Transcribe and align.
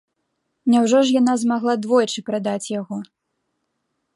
Няўжо 0.75 1.01
ж 1.09 1.13
яна 1.19 1.35
змагла 1.41 1.73
двойчы 1.83 2.25
прадаць 2.31 2.71
яго? 2.79 2.97